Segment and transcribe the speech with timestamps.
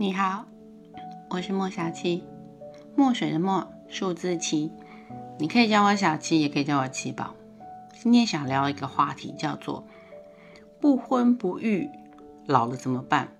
[0.00, 0.44] 你好，
[1.28, 2.22] 我是莫小七，
[2.94, 4.70] 墨水的墨，数字七。
[5.40, 7.34] 你可以叫我小七，也可以叫我七宝。
[8.00, 9.84] 今天想聊一个话题，叫做
[10.78, 11.90] 不婚不育，
[12.46, 13.32] 老了怎么办？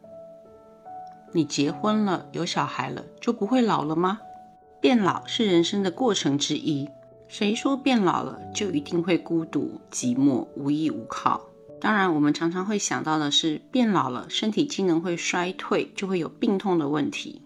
[1.30, 4.18] 你结婚了，有小孩了，就不会老了吗？
[4.80, 6.88] 变老是人生的过程之一。
[7.28, 11.40] 谁说变老了就一定会孤独、寂寞、无依无靠？
[11.80, 17.42] 当然，我们常常会想到的是，变老了，身体机能会衰退，就会有病痛的问题。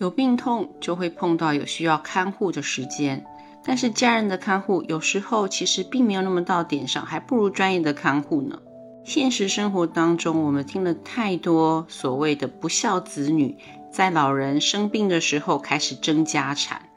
[0.00, 3.24] 有病痛就会碰到有需要看护的时间，
[3.64, 8.60] 但是家人的看护有时候其实并没有那么到点上，还不如专业的看护呢。
[9.04, 13.56] 现实生活当中，我们听了太多所谓的不孝子女，
[13.92, 16.88] 在老人生病的时候开始争家产，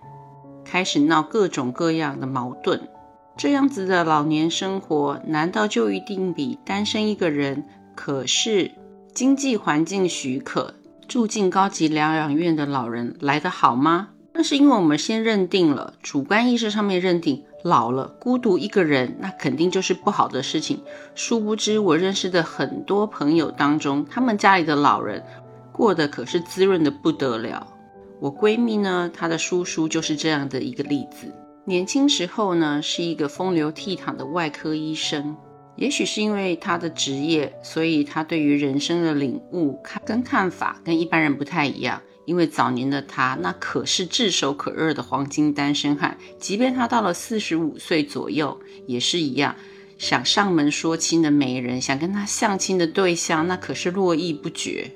[0.64, 2.88] 开始闹各种各样的矛盾。
[3.38, 7.64] 这样子的老年生活，难道就一定比单身一个人，
[7.94, 8.72] 可是
[9.14, 10.74] 经济环境许可，
[11.08, 14.10] 住进高级疗养院的老人来得好吗？
[14.34, 20.82] 那是因为我们先认定了主观意识上面认定老了孤独一个人，那肯定就是不好的事情。
[21.14, 25.24] 殊不知，我认识的很多朋友当中，他们家里的老人
[25.72, 27.68] 过得可是滋润的不得了。
[28.20, 31.32] 我闺蜜呢，她的叔叔就是这样的一个例子。
[31.68, 35.36] 年轻时候呢，是一个风流倜傥的外科医生。
[35.76, 42.02] 也许是因为他的职业，所以他对于人生的领悟看跟看法跟一般人不太一样。
[42.24, 46.18] 因为早年的他，那可是炙手可热的黄金单身汉。
[46.40, 49.54] 即便他到了四十五岁左右，也是一样，
[49.98, 54.90] 想上门说亲的媒人，想跟他相亲的对象，那可是络绎不绝。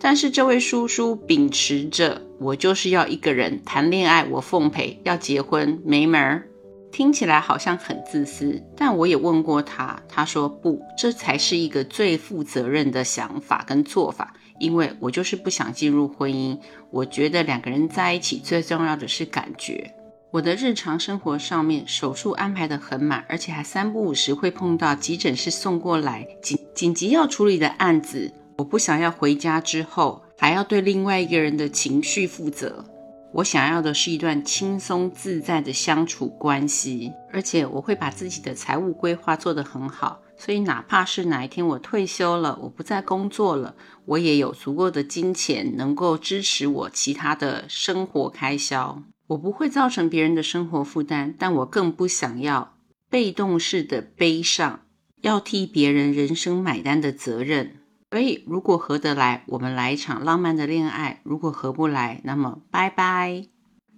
[0.00, 6.46] 但是这位叔叔秉持着我就是要一个人谈恋爱，我奉陪；要结婚没门儿。
[6.90, 14.34] 听起来好像很自私，但我也问过他，他说不，这才是一个最负责任的想法跟做法。
[14.58, 16.58] 因为我就是不想进入婚姻，
[16.90, 19.94] 我觉得两个人在一起最重要的是感觉。
[20.32, 28.32] 我的日常生活上面手术安排的很满，而且还三不五时会碰到急诊室送过来紧紧急要处理的案子。
[28.60, 32.84] 我不想要回家之后还要对另外一个人的情绪负责，
[33.32, 52.74] 我想要的是一段轻松自在的相处关系，而且我会把自己的财务规划做得很好，所以哪怕是哪一天我退休了，我不再工作了，我也有足够的金钱能够支持我其他的生活开销，我不会造成别人的生活负担，但我更不想要
[53.08, 54.80] 被动式的背上
[55.22, 57.79] 要替别人人生买单的责任。
[58.10, 63.46] 所以，如果合得来，我们来一场浪漫的恋爱；如果合不来，那么拜拜。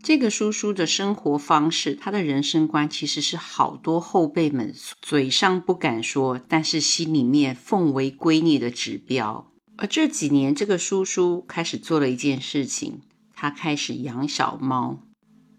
[0.03, 9.51] 这个叔叔的生活方式，他的人生观，其实是好多后辈们嘴上不敢说，但是心里面奉为圭臬的指标。
[9.79, 13.01] 而这几年，这个叔叔开始做了一件事情，
[13.35, 14.99] 他开始养小猫。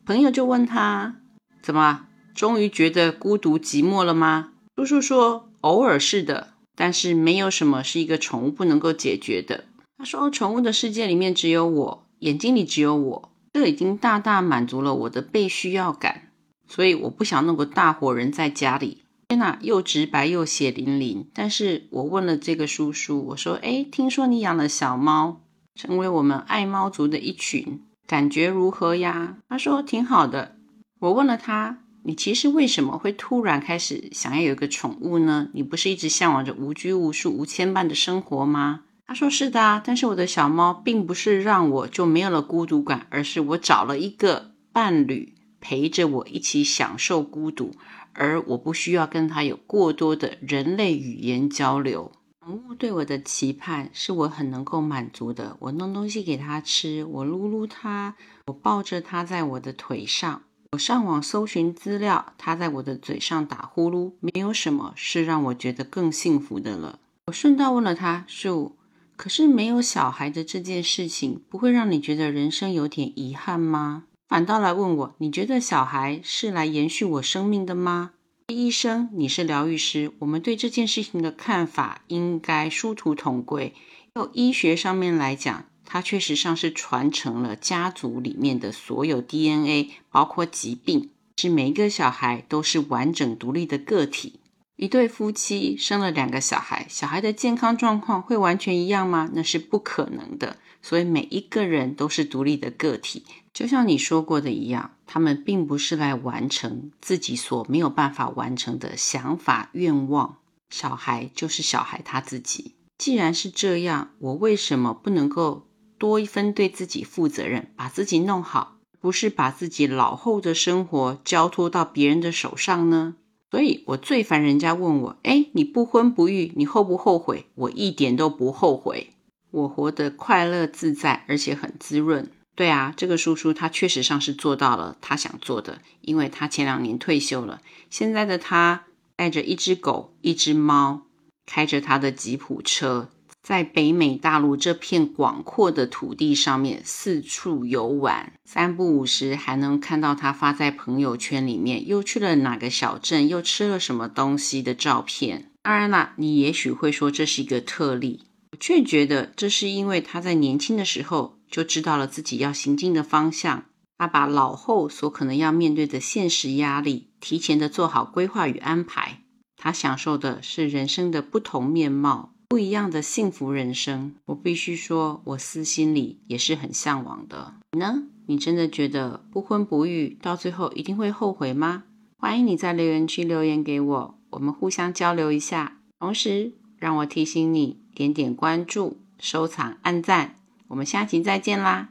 [0.05, 1.21] 朋友就问他
[1.63, 9.65] ：“怎么，终于觉得孤独寂寞了吗？”叔叔说：“偶尔是的。”但是没有什么是一个宠物不能够解决的。
[9.97, 16.31] 他说：“宠物的世界里面只有我，眼睛里只有我，这已经大大满足了我的被需要感。
[16.67, 19.03] 所以我不想弄个大活人在家里。
[19.27, 21.29] 天哪，又直白又血淋淋。
[21.33, 25.41] 但是我问了这个叔叔，我说：‘哎，听说你养了小猫，
[25.75, 30.55] 成为我们爱猫族的一群，感觉如何呀？’他说：‘挺好的。’
[30.99, 35.47] 我问了他。”你其实为什么会突然开始想要有一个宠物呢？
[35.53, 38.81] 你不是一直向往着无拘无束、无牵绊的生活吗？
[39.05, 47.71] 他说是的啊，但是我的小猫并不是让我就没有了孤独感，而是我找了一个伴侣陪着我一起享受孤独，
[48.13, 52.11] 而我不需要跟它有过多的人类语言交流。
[52.45, 58.15] 宠物对我的期盼是我很能够满足的，我弄东西给它吃，我撸撸它，
[58.47, 60.41] 我抱着它在我的腿上。
[60.73, 66.97] 我上网搜寻资料，他在我的嘴上打呼噜，没有什么是让我觉得更幸福的了。
[67.27, 68.75] 我顺道问了他：“树，
[69.15, 78.13] 可是没有小孩的这件事情，不会让你觉得人生有点遗憾吗？”反倒来问我：“你觉得小孩是来延续我生命的吗？”
[78.51, 83.75] 医生，你是疗愈师，我们对这件事情的看法应该殊途同归。
[84.15, 85.65] 就医学上面来讲。
[85.93, 94.39] 它确实上是传承了家族里面的所有 DNA，包括疾病，是每一个小孩都是完整独立的个体。
[94.75, 99.29] 一对夫妻生了两个小孩，小孩的健康状况会完全一样吗？
[99.33, 100.57] 那是不可能的。
[100.81, 103.23] 所以每一个人都是独立的个体，
[103.53, 110.39] 就像你说过的一样，他们并不是来完成自己所没有办法完成的想法愿望。
[110.71, 112.73] 小孩就是小孩他自己。
[112.97, 115.67] 既然是这样，我为什么不能够？
[116.03, 123.15] 多一分对自己负责任，把自己弄好，不是把自己老后的生活交托到别人的手上呢？
[123.49, 129.11] 所以我最烦人家问我：“哎，你不婚不育，你后不后悔？”我一点都不后悔，
[129.51, 132.29] 我活得快乐自在，而且很滋润。
[132.53, 138.83] 对啊，这个叔叔他确实上是做到了他想做的，因为他前两年退休了，现在的他
[139.15, 141.03] 带着一只狗、一只猫，
[141.45, 143.07] 开着他的吉普车。
[143.43, 155.51] 在北美大陆这片广阔的土地上面四处游玩，三不五时还能看到他发在朋友圈里面又去了哪个小镇，又吃了什么东西的照片。
[155.61, 158.23] 当然啦，你也许会说这是一个特例，
[158.53, 163.65] 我却觉得这是因为他在年轻的时候就知道了自己要行进的方向，
[163.97, 169.23] 他把老后所可能要面对的现实压力提前的做好规划与安排，
[169.57, 172.32] 他享受的是人生的不同面貌。
[172.53, 177.55] 不一样的幸福人生，我必须说，我私心里也是很向往的。
[177.71, 178.03] 你呢？
[178.27, 181.85] 你真的觉得不婚不育到最后一定会后悔吗？
[182.15, 185.79] 欢迎你在留言区留言给我，我们互相交流一下。
[185.97, 190.35] 同时，让我提醒你点点关注、收藏、按赞。
[190.67, 191.89] 我们下期再见啦！